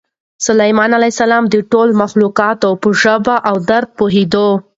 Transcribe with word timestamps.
سلیمان 0.47 0.91
علیه 0.97 1.13
السلام 1.13 1.43
د 1.49 1.55
ټولو 1.71 1.93
مخلوقاتو 2.03 2.69
په 2.81 2.89
ژبه 3.01 3.35
او 3.49 3.55
درد 3.69 3.89
پوهېده. 3.97 4.47